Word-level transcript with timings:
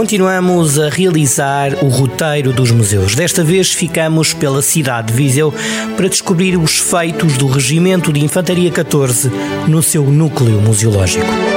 Continuamos 0.00 0.78
a 0.78 0.88
realizar 0.88 1.84
o 1.84 1.88
roteiro 1.88 2.54
dos 2.54 2.70
museus. 2.70 3.14
Desta 3.14 3.44
vez 3.44 3.70
ficamos 3.74 4.32
pela 4.32 4.62
cidade 4.62 5.08
de 5.08 5.12
Viseu 5.12 5.52
para 5.94 6.08
descobrir 6.08 6.56
os 6.56 6.78
feitos 6.78 7.36
do 7.36 7.46
Regimento 7.46 8.10
de 8.10 8.24
Infantaria 8.24 8.70
14 8.70 9.30
no 9.68 9.82
seu 9.82 10.04
núcleo 10.04 10.58
museológico. 10.58 11.49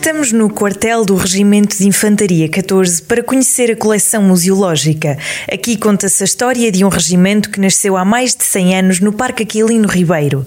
Estamos 0.00 0.30
no 0.30 0.48
quartel 0.48 1.04
do 1.04 1.16
Regimento 1.16 1.76
de 1.76 1.88
Infantaria 1.88 2.48
14 2.48 3.02
para 3.02 3.20
conhecer 3.20 3.72
a 3.72 3.76
coleção 3.76 4.22
museológica. 4.22 5.18
Aqui 5.52 5.76
conta-se 5.76 6.22
a 6.22 6.24
história 6.24 6.70
de 6.70 6.84
um 6.84 6.88
regimento 6.88 7.50
que 7.50 7.60
nasceu 7.60 7.96
há 7.96 8.04
mais 8.04 8.32
de 8.36 8.44
100 8.44 8.78
anos 8.78 9.00
no 9.00 9.12
Parque 9.12 9.42
Aquilino 9.42 9.88
Ribeiro. 9.88 10.46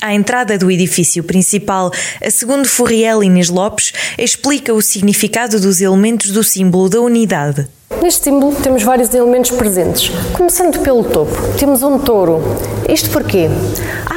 À 0.00 0.14
entrada 0.14 0.56
do 0.56 0.70
edifício 0.70 1.24
principal, 1.24 1.90
a 2.24 2.30
segundo 2.30 2.64
Furriel 2.68 3.24
Inês 3.24 3.48
Lopes 3.48 3.92
explica 4.16 4.72
o 4.72 4.80
significado 4.80 5.58
dos 5.58 5.80
elementos 5.80 6.30
do 6.30 6.44
símbolo 6.44 6.88
da 6.88 7.00
unidade. 7.00 7.66
Neste 8.00 8.24
símbolo 8.24 8.54
temos 8.54 8.82
vários 8.82 9.12
elementos 9.12 9.50
presentes. 9.50 10.10
Começando 10.32 10.80
pelo 10.80 11.04
topo, 11.04 11.36
temos 11.58 11.82
um 11.82 11.98
touro. 11.98 12.40
Isto 12.88 13.10
porquê? 13.10 13.48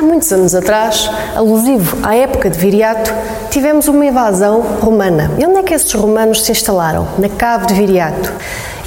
Muitos 0.05 0.31
anos 0.31 0.53
atrás, 0.53 1.09
alusivo 1.35 1.97
à 2.03 2.15
época 2.15 2.47
de 2.47 2.59
Viriato, 2.59 3.11
tivemos 3.49 3.87
uma 3.87 4.05
invasão 4.05 4.61
romana. 4.61 5.31
E 5.39 5.45
onde 5.47 5.57
é 5.57 5.63
que 5.63 5.73
esses 5.73 5.91
romanos 5.93 6.45
se 6.45 6.51
instalaram? 6.51 7.07
Na 7.17 7.27
cave 7.27 7.65
de 7.65 7.73
Viriato. 7.73 8.31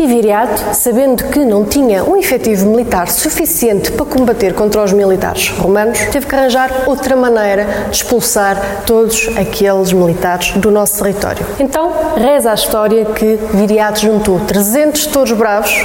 E 0.00 0.06
Viriato, 0.06 0.62
sabendo 0.74 1.24
que 1.24 1.40
não 1.40 1.64
tinha 1.64 2.04
um 2.04 2.16
efetivo 2.16 2.66
militar 2.66 3.08
suficiente 3.08 3.90
para 3.90 4.06
combater 4.06 4.54
contra 4.54 4.84
os 4.84 4.92
militares 4.92 5.48
romanos, 5.48 5.98
teve 6.12 6.24
que 6.24 6.34
arranjar 6.36 6.70
outra 6.86 7.16
maneira 7.16 7.66
de 7.90 7.96
expulsar 7.96 8.84
todos 8.86 9.28
aqueles 9.36 9.92
militares 9.92 10.52
do 10.52 10.70
nosso 10.70 11.02
território. 11.02 11.44
Então, 11.58 11.90
reza 12.16 12.52
a 12.52 12.54
história 12.54 13.06
que 13.06 13.40
Viriato 13.52 13.98
juntou 14.00 14.38
300 14.38 15.06
touros 15.06 15.32
bravos 15.32 15.84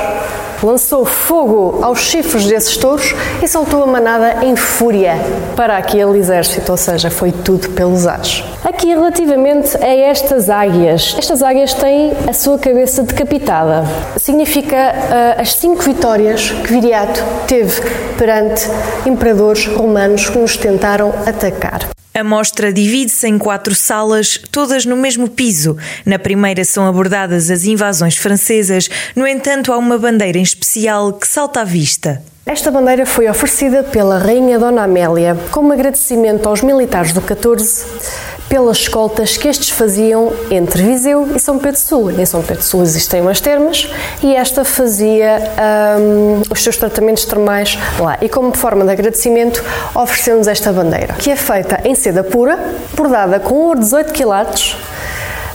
lançou 0.64 1.04
fogo 1.04 1.80
aos 1.84 2.00
chifres 2.00 2.48
desses 2.48 2.78
touros 2.78 3.14
e 3.42 3.48
soltou 3.48 3.84
a 3.84 3.88
manada 3.88 4.46
em 4.46 4.56
fúria 4.56 5.16
para 5.56 5.78
aquele 5.78 6.18
exército, 6.18 6.72
ou 6.72 6.78
seja, 6.78 7.12
foi 7.12 7.32
tudo 7.32 7.70
pelos 7.70 8.08
ares. 8.08 8.44
Aqui, 8.64 8.88
relativamente 8.88 9.76
a 9.78 9.94
estas 9.94 10.50
águias, 10.50 11.16
estas 11.18 11.44
águias 11.44 11.74
têm 11.74 12.14
a 12.28 12.34
sua 12.34 12.58
cabeça 12.58 13.04
decapitada. 13.04 13.84
Significa 14.18 14.76
uh, 14.76 15.42
as 15.42 15.54
cinco 15.54 15.82
vitórias 15.82 16.52
que 16.52 16.68
Viriato 16.72 17.22
teve 17.48 17.82
perante 18.18 18.64
imperadores 19.06 19.66
romanos 19.66 20.30
que 20.30 20.38
nos 20.38 20.58
tentaram 20.58 21.14
atacar. 21.26 21.90
A 22.16 22.24
mostra 22.24 22.72
divide-se 22.72 23.28
em 23.28 23.40
quatro 23.40 23.74
salas, 23.74 24.40
todas 24.52 24.86
no 24.86 24.96
mesmo 24.96 25.28
piso. 25.28 25.76
Na 26.06 26.20
primeira 26.20 26.64
são 26.64 26.88
abordadas 26.88 27.50
as 27.50 27.66
invasões 27.66 28.16
francesas, 28.16 28.88
no 29.16 29.26
entanto, 29.26 29.74
há 29.74 29.78
uma 29.78 29.98
bandeira 29.98 30.38
em 30.38 30.44
especial 30.44 31.12
que 31.14 31.28
salta 31.28 31.62
à 31.62 31.64
vista. 31.64 32.22
Esta 32.46 32.70
bandeira 32.70 33.06
foi 33.06 33.28
oferecida 33.28 33.82
pela 33.84 34.20
Rainha 34.20 34.60
Dona 34.60 34.84
Amélia 34.84 35.36
como 35.50 35.74
agradecimento 35.74 36.48
aos 36.48 36.62
militares 36.62 37.14
do 37.14 37.22
14 37.22 37.86
pelas 38.54 38.78
escoltas 38.78 39.36
que 39.36 39.48
estes 39.48 39.72
faziam 39.72 40.32
entre 40.52 40.84
Viseu 40.84 41.28
e 41.36 41.40
São 41.40 41.58
Pedro 41.58 41.80
Sul. 41.80 42.12
Em 42.12 42.24
São 42.24 42.44
Pedro 42.44 42.62
Sul 42.62 42.84
existem 42.84 43.20
umas 43.20 43.42
termas 43.42 43.90
e 44.22 44.36
esta 44.36 44.64
fazia 44.64 45.42
um, 46.00 46.44
os 46.52 46.62
seus 46.62 46.78
tratamentos 46.78 47.26
termais 47.26 47.80
lá. 48.00 48.16
E 48.22 48.30
como 48.30 48.56
forma 48.56 48.86
de 48.86 48.92
agradecimento, 48.92 49.64
oferecemos 49.96 50.48
esta 50.48 50.72
bandeira, 50.72 51.16
que 51.16 51.32
é 51.32 51.36
feita 51.36 51.82
em 51.84 51.96
seda 51.96 52.24
pura, 52.24 52.76
bordada 52.96 53.40
com 53.40 53.56
ouro 53.56 53.80
18 53.80 54.14
quilates 54.14 54.78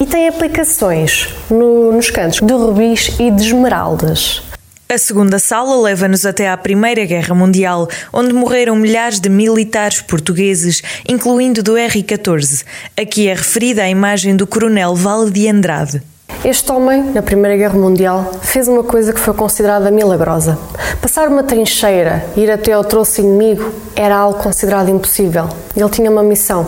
e 0.01 0.05
tem 0.05 0.27
aplicações 0.27 1.33
no, 1.49 1.93
nos 1.93 2.11
cantos 2.11 2.41
de 2.41 2.53
rubis 2.53 3.15
e 3.21 3.31
de 3.31 3.45
esmeraldas. 3.45 4.43
A 4.91 4.97
segunda 4.97 5.39
sala 5.39 5.79
leva-nos 5.83 6.25
até 6.25 6.49
à 6.49 6.57
Primeira 6.57 7.05
Guerra 7.05 7.35
Mundial, 7.35 7.87
onde 8.11 8.33
morreram 8.33 8.75
milhares 8.75 9.21
de 9.21 9.29
militares 9.29 10.01
portugueses, 10.01 10.81
incluindo 11.07 11.63
do 11.63 11.77
R-14. 11.77 12.65
Aqui 12.99 13.29
é 13.29 13.35
referida 13.35 13.83
a 13.83 13.91
imagem 13.91 14.35
do 14.35 14.47
Coronel 14.47 14.95
Vale 14.95 15.31
de 15.31 15.47
Andrade. 15.47 16.03
Este 16.43 16.73
homem, 16.73 17.03
na 17.03 17.21
Primeira 17.21 17.55
Guerra 17.59 17.79
Mundial, 17.79 18.33
fez 18.41 18.67
uma 18.67 18.83
coisa 18.83 19.13
que 19.13 19.21
foi 19.21 19.35
considerada 19.35 19.91
milagrosa. 19.91 20.59
Passar 21.03 21.29
uma 21.29 21.43
trincheira, 21.43 22.25
ir 22.35 22.51
até 22.51 22.73
ao 22.73 22.83
troço 22.83 23.21
inimigo, 23.21 23.71
era 23.95 24.17
algo 24.17 24.39
considerado 24.43 24.89
impossível. 24.89 25.51
Ele 25.77 25.91
tinha 25.91 26.11
uma 26.11 26.23
missão: 26.23 26.67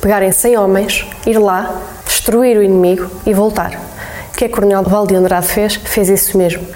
pegar 0.00 0.24
em 0.24 0.32
100 0.32 0.56
homens, 0.56 1.06
ir 1.24 1.38
lá, 1.38 1.80
destruir 2.04 2.56
o 2.56 2.64
inimigo 2.64 3.08
e 3.24 3.32
voltar. 3.32 3.80
O 4.34 4.36
que 4.36 4.46
é 4.46 4.48
que 4.48 4.54
o 4.54 4.56
Coronel 4.56 4.82
Vale 4.82 5.06
de 5.06 5.14
Andrade 5.14 5.46
fez? 5.46 5.76
Fez 5.76 6.08
isso 6.08 6.36
mesmo 6.36 6.66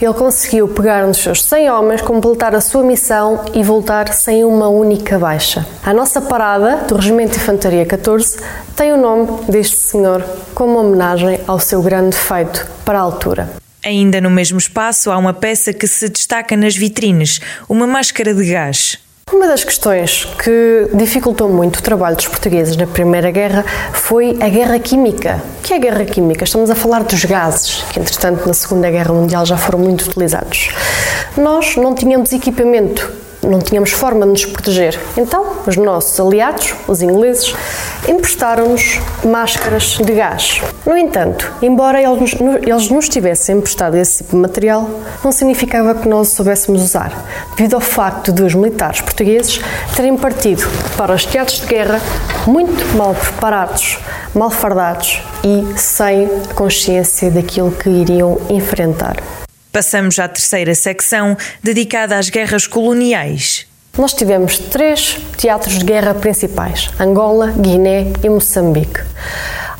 ele 0.00 0.14
conseguiu 0.14 0.68
pegar 0.68 1.06
dos 1.06 1.18
seus 1.18 1.42
100 1.42 1.70
homens, 1.70 2.00
completar 2.00 2.54
a 2.54 2.60
sua 2.60 2.82
missão 2.82 3.44
e 3.54 3.62
voltar 3.62 4.12
sem 4.12 4.44
uma 4.44 4.68
única 4.68 5.18
baixa. 5.18 5.66
A 5.82 5.92
nossa 5.92 6.20
parada 6.20 6.84
do 6.86 6.94
Regimento 6.94 7.32
de 7.32 7.38
Infantaria 7.38 7.84
14 7.84 8.38
tem 8.76 8.92
o 8.92 8.96
nome 8.96 9.42
deste 9.48 9.76
senhor 9.76 10.24
como 10.54 10.78
homenagem 10.78 11.40
ao 11.46 11.58
seu 11.58 11.82
grande 11.82 12.16
feito 12.16 12.66
para 12.84 12.98
a 12.98 13.02
altura. 13.02 13.50
Ainda 13.84 14.20
no 14.20 14.30
mesmo 14.30 14.58
espaço 14.58 15.10
há 15.10 15.16
uma 15.16 15.32
peça 15.32 15.72
que 15.72 15.86
se 15.86 16.08
destaca 16.08 16.56
nas 16.56 16.76
vitrines, 16.76 17.40
uma 17.68 17.86
máscara 17.86 18.34
de 18.34 18.44
gás. 18.50 18.98
Uma 19.32 19.46
das 19.46 19.62
questões 19.62 20.24
que 20.24 20.88
dificultou 20.94 21.50
muito 21.50 21.76
o 21.76 21.82
trabalho 21.82 22.16
dos 22.16 22.26
portugueses 22.26 22.76
na 22.76 22.86
Primeira 22.86 23.30
Guerra 23.30 23.64
foi 23.92 24.38
a 24.40 24.48
guerra 24.48 24.78
química. 24.78 25.42
O 25.58 25.62
que 25.62 25.74
é 25.74 25.76
a 25.76 25.78
guerra 25.78 26.04
química? 26.06 26.44
Estamos 26.44 26.70
a 26.70 26.74
falar 26.74 27.04
dos 27.04 27.24
gases, 27.24 27.82
que 27.92 28.00
entretanto 28.00 28.46
na 28.46 28.54
Segunda 28.54 28.90
Guerra 28.90 29.12
Mundial 29.12 29.44
já 29.44 29.56
foram 29.58 29.80
muito 29.80 30.06
utilizados. 30.06 30.70
Nós 31.36 31.76
não 31.76 31.94
tínhamos 31.94 32.32
equipamento 32.32 33.12
não 33.48 33.58
tínhamos 33.58 33.90
forma 33.90 34.26
de 34.26 34.32
nos 34.32 34.44
proteger. 34.44 34.98
Então, 35.16 35.44
os 35.66 35.76
nossos 35.76 36.18
aliados, 36.20 36.74
os 36.86 37.02
ingleses, 37.02 37.54
emprestaram-nos 38.06 39.00
máscaras 39.24 39.98
de 39.98 40.12
gás. 40.12 40.60
No 40.84 40.96
entanto, 40.96 41.50
embora 41.62 42.00
eles 42.00 42.90
nos, 42.90 43.08
tivessem 43.08 43.56
emprestado 43.56 43.96
esse 43.96 44.18
tipo 44.18 44.36
de 44.36 44.42
material, 44.42 44.88
não 45.24 45.32
significava 45.32 45.94
que 45.94 46.08
nós 46.08 46.28
o 46.28 46.36
soubéssemos 46.36 46.82
usar, 46.82 47.12
devido 47.56 47.74
ao 47.74 47.80
facto 47.80 48.32
de 48.32 48.42
os 48.42 48.54
militares 48.54 49.00
portugueses 49.00 49.60
terem 49.96 50.16
partido 50.16 50.68
para 50.96 51.14
os 51.14 51.24
teatros 51.24 51.60
de 51.60 51.66
guerra 51.66 52.00
muito 52.46 52.96
mal 52.96 53.14
preparados, 53.14 53.98
mal 54.34 54.50
fardados 54.50 55.22
e 55.44 55.78
sem 55.78 56.28
consciência 56.54 57.30
daquilo 57.30 57.72
que 57.72 57.88
iriam 57.88 58.38
enfrentar. 58.50 59.16
Passamos 59.78 60.18
à 60.18 60.26
terceira 60.26 60.74
secção, 60.74 61.36
dedicada 61.62 62.18
às 62.18 62.28
guerras 62.28 62.66
coloniais. 62.66 63.64
Nós 63.96 64.12
tivemos 64.12 64.58
três 64.58 65.16
teatros 65.36 65.78
de 65.78 65.84
guerra 65.84 66.14
principais: 66.14 66.90
Angola, 66.98 67.52
Guiné 67.52 68.12
e 68.24 68.28
Moçambique. 68.28 69.00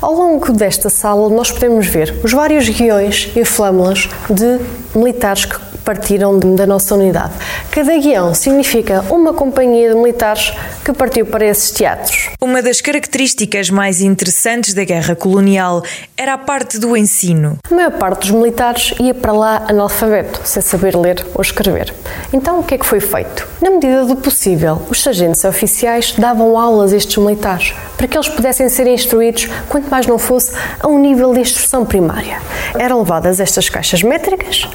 Ao 0.01 0.13
longo 0.13 0.53
desta 0.53 0.89
sala, 0.89 1.29
nós 1.29 1.51
podemos 1.51 1.89
ver 1.89 2.15
os 2.23 2.33
vários 2.33 2.69
guiões 2.69 3.33
e 3.35 3.45
flâmulas 3.45 4.09
de 4.31 4.61
militares 4.97 5.47
que 5.47 5.59
partiram 5.89 6.39
da 6.39 6.67
nossa 6.67 6.95
unidade. 6.95 7.33
Cada 7.71 7.97
guião 7.97 8.35
significa 8.35 9.03
uma 9.09 9.33
companhia 9.33 9.89
de 9.89 9.95
militares 9.95 10.53
que 10.85 10.93
partiu 10.93 11.25
para 11.25 11.47
esses 11.47 11.71
teatros. 11.71 12.29
Uma 12.43 12.61
das 12.61 12.83
características 12.83 13.71
mais 13.71 14.03
interessantes 14.03 14.75
da 14.75 14.85
guerra 14.85 15.17
colonial 15.17 15.83
era 16.15 16.35
a 16.35 16.39
parte 16.39 16.79
do 16.79 16.95
ensino. 16.95 17.57
A 17.71 17.75
maior 17.75 17.93
parte 17.93 18.21
dos 18.21 18.33
militares 18.33 18.93
ia 19.01 19.15
para 19.15 19.33
lá 19.33 19.65
analfabeto, 19.67 20.43
sem 20.45 20.61
saber 20.61 20.95
ler 20.95 21.25
ou 21.35 21.41
escrever. 21.41 21.95
Então, 22.35 22.61
o 22.61 22.63
que 22.63 22.75
é 22.75 22.79
que 22.79 22.85
foi 22.85 23.01
feito? 23.01 23.49
Na 23.59 23.71
medida 23.71 24.05
do 24.05 24.17
possível, 24.17 24.83
os 24.91 25.03
sargentos 25.03 25.43
oficiais 25.43 26.13
davam 26.19 26.59
aulas 26.59 26.93
a 26.93 26.97
estes 26.99 27.17
militares 27.17 27.73
para 27.97 28.07
que 28.07 28.15
eles 28.15 28.29
pudessem 28.29 28.69
ser 28.69 28.87
instruídos, 28.87 29.49
quanto 29.71 29.89
mais 29.89 30.07
não 30.07 30.19
fosse, 30.19 30.53
a 30.81 30.87
um 30.87 31.01
nível 31.01 31.33
de 31.33 31.41
instrução 31.41 31.87
primária. 31.87 32.43
Eram 32.79 32.99
levadas 32.99 33.41
estas 33.41 33.71
caixas 33.71 34.03
métricas 34.03 34.69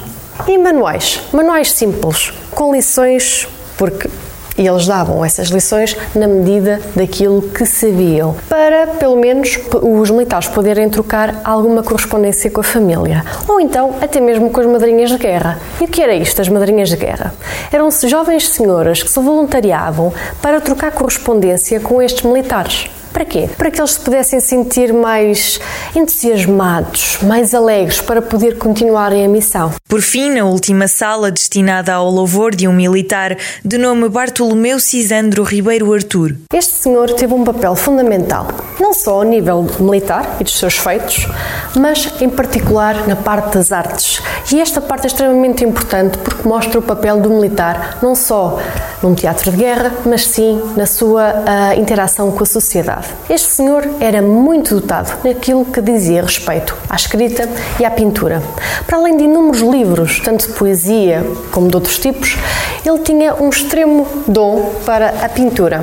e 0.46 0.58
manuais, 0.58 1.20
manuais 1.32 1.72
simples, 1.72 2.32
com 2.50 2.74
lições, 2.74 3.48
porque 3.76 4.08
e 4.56 4.66
eles 4.66 4.86
davam 4.86 5.24
essas 5.24 5.48
lições 5.48 5.96
na 6.14 6.28
medida 6.28 6.80
daquilo 6.94 7.42
que 7.42 7.66
sabiam, 7.66 8.36
para 8.48 8.86
pelo 8.86 9.16
menos 9.16 9.58
os 9.82 10.10
militares 10.10 10.48
poderem 10.48 10.88
trocar 10.88 11.40
alguma 11.44 11.82
correspondência 11.82 12.50
com 12.50 12.60
a 12.60 12.64
família, 12.64 13.24
ou 13.48 13.60
então 13.60 13.96
até 14.00 14.20
mesmo 14.20 14.50
com 14.50 14.60
as 14.60 14.66
madrinhas 14.66 15.10
de 15.10 15.18
guerra. 15.18 15.58
E 15.80 15.84
o 15.84 15.88
que 15.88 16.00
era 16.00 16.14
isto, 16.14 16.40
as 16.40 16.48
madrinhas 16.48 16.88
de 16.88 16.96
guerra? 16.96 17.34
Eram-se 17.72 18.08
jovens 18.08 18.48
senhoras 18.48 19.02
que 19.02 19.10
se 19.10 19.20
voluntariavam 19.20 20.12
para 20.40 20.60
trocar 20.60 20.92
correspondência 20.92 21.80
com 21.80 22.00
estes 22.00 22.22
militares. 22.22 22.88
Para 23.14 23.24
quê? 23.24 23.48
Para 23.56 23.70
que 23.70 23.80
eles 23.80 23.92
se 23.92 24.00
pudessem 24.00 24.40
sentir 24.40 24.92
mais 24.92 25.60
entusiasmados, 25.94 27.18
mais 27.22 27.54
alegres 27.54 28.00
para 28.00 28.20
poder 28.20 28.58
continuarem 28.58 29.24
a 29.24 29.28
missão. 29.28 29.70
Por 29.88 30.02
fim, 30.02 30.30
na 30.30 30.44
última 30.44 30.88
sala 30.88 31.30
destinada 31.30 31.94
ao 31.94 32.10
louvor 32.10 32.56
de 32.56 32.66
um 32.66 32.72
militar 32.72 33.36
de 33.64 33.78
nome 33.78 34.08
Bartolomeu 34.08 34.80
Cisandro 34.80 35.44
Ribeiro 35.44 35.94
Artur. 35.94 36.34
Este 36.52 36.72
senhor 36.72 37.12
teve 37.12 37.32
um 37.32 37.44
papel 37.44 37.76
fundamental, 37.76 38.48
não 38.80 38.92
só 38.92 39.14
ao 39.14 39.22
nível 39.22 39.64
militar 39.78 40.38
e 40.40 40.44
dos 40.44 40.58
seus 40.58 40.76
feitos, 40.76 41.28
mas 41.76 42.20
em 42.20 42.28
particular 42.28 43.06
na 43.06 43.14
parte 43.14 43.54
das 43.54 43.70
artes. 43.70 44.20
E 44.52 44.60
esta 44.60 44.80
parte 44.80 45.04
é 45.04 45.06
extremamente 45.06 45.62
importante 45.62 46.18
porque 46.18 46.48
mostra 46.48 46.80
o 46.80 46.82
papel 46.82 47.20
do 47.20 47.30
militar, 47.30 47.98
não 48.02 48.16
só 48.16 48.58
num 49.04 49.14
teatro 49.14 49.50
de 49.50 49.56
guerra, 49.56 49.92
mas 50.04 50.26
sim 50.26 50.60
na 50.76 50.86
sua 50.86 51.32
uh, 51.32 51.80
interação 51.80 52.32
com 52.32 52.42
a 52.42 52.46
sociedade. 52.46 53.03
Este 53.28 53.48
senhor 53.48 53.88
era 54.00 54.20
muito 54.20 54.74
dotado 54.74 55.18
naquilo 55.24 55.64
que 55.64 55.80
dizia 55.80 56.22
respeito 56.22 56.76
à 56.88 56.96
escrita 56.96 57.48
e 57.80 57.84
à 57.84 57.90
pintura. 57.90 58.42
Para 58.86 58.98
além 58.98 59.16
de 59.16 59.24
inúmeros 59.24 59.60
livros, 59.60 60.20
tanto 60.20 60.46
de 60.46 60.52
poesia 60.52 61.24
como 61.50 61.68
de 61.68 61.76
outros 61.76 61.98
tipos, 61.98 62.36
ele 62.84 62.98
tinha 62.98 63.34
um 63.34 63.48
extremo 63.48 64.06
dom 64.26 64.72
para 64.84 65.08
a 65.24 65.28
pintura. 65.28 65.82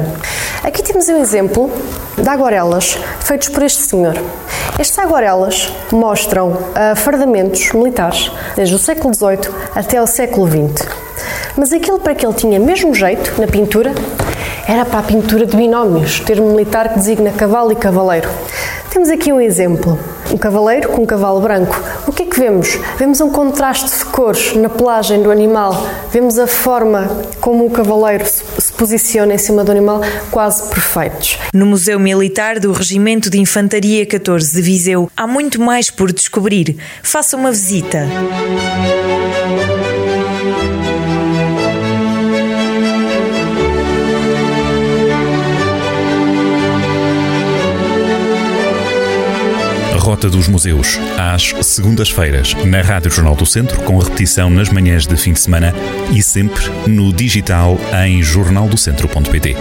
Aqui 0.63 0.83
temos 0.83 1.09
um 1.09 1.17
exemplo 1.17 1.71
de 2.15 2.29
aguarelas 2.29 2.97
feitos 3.21 3.49
por 3.49 3.63
este 3.63 3.81
senhor. 3.81 4.15
Estas 4.77 4.99
aguarelas 4.99 5.73
mostram 5.91 6.49
uh, 6.49 6.95
fardamentos 6.95 7.71
militares 7.71 8.31
desde 8.55 8.75
o 8.75 8.79
século 8.79 9.13
XVIII 9.13 9.53
até 9.75 10.01
o 10.01 10.05
século 10.05 10.47
XX. 10.47 10.87
Mas 11.57 11.73
aquilo 11.73 11.99
para 11.99 12.15
que 12.15 12.25
ele 12.25 12.33
tinha 12.33 12.59
mesmo 12.59 12.93
jeito 12.93 13.39
na 13.39 13.47
pintura 13.47 13.93
era 14.67 14.85
para 14.85 14.99
a 14.99 15.03
pintura 15.03 15.45
de 15.45 15.55
binómios, 15.55 16.19
termo 16.19 16.49
militar 16.51 16.89
que 16.89 16.99
designa 16.99 17.31
cavalo 17.31 17.71
e 17.71 17.75
cavaleiro. 17.75 18.29
Temos 18.91 19.09
aqui 19.09 19.31
um 19.31 19.39
exemplo. 19.39 19.97
Um 20.33 20.37
cavaleiro 20.37 20.89
com 20.89 21.01
um 21.01 21.05
cavalo 21.05 21.39
branco. 21.39 21.81
O 22.05 22.11
que 22.11 22.23
é 22.23 22.25
que 22.25 22.39
vemos? 22.39 22.77
Vemos 22.97 23.21
um 23.21 23.29
contraste 23.29 23.89
de 23.97 24.05
cores 24.05 24.53
na 24.55 24.69
pelagem 24.69 25.23
do 25.23 25.31
animal. 25.31 25.87
Vemos 26.11 26.37
a 26.37 26.45
forma 26.45 27.09
como 27.39 27.65
o 27.65 27.69
cavaleiro 27.69 28.25
se 28.25 28.71
posiciona 28.73 29.33
em 29.33 29.37
cima 29.37 29.63
do 29.63 29.71
animal, 29.71 30.01
quase 30.29 30.69
perfeitos. 30.69 31.37
No 31.53 31.65
Museu 31.65 31.99
Militar 31.99 32.59
do 32.59 32.71
Regimento 32.71 33.29
de 33.29 33.39
Infantaria 33.39 34.05
14 34.05 34.53
de 34.53 34.61
Viseu 34.61 35.09
há 35.15 35.25
muito 35.25 35.61
mais 35.61 35.89
por 35.89 36.11
descobrir. 36.11 36.77
Faça 37.01 37.37
uma 37.37 37.51
visita. 37.51 38.07
Rota 50.11 50.29
dos 50.29 50.49
Museus, 50.49 50.99
às 51.17 51.53
segundas-feiras, 51.65 52.53
na 52.65 52.81
Rádio 52.81 53.09
Jornal 53.09 53.33
do 53.33 53.45
Centro, 53.45 53.81
com 53.83 53.97
repetição 53.97 54.49
nas 54.49 54.67
manhãs 54.67 55.07
de 55.07 55.15
fim 55.15 55.31
de 55.31 55.39
semana 55.39 55.73
e 56.11 56.21
sempre 56.21 56.65
no 56.85 57.13
digital 57.13 57.79
em 58.05 58.21
jornaldocentro.pt. 58.21 59.55